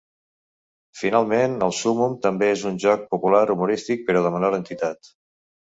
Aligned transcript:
Finalment, 1.01 1.53
el 1.65 1.75
súmmum 1.81 2.17
també 2.25 2.49
és 2.55 2.65
un 2.71 2.81
joc 2.87 3.05
popular 3.13 3.45
humorístic, 3.57 4.05
però 4.11 4.27
de 4.27 4.35
menor 4.41 4.61
entitat. 4.63 5.17